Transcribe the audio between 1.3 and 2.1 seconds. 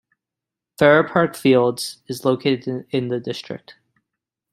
Fields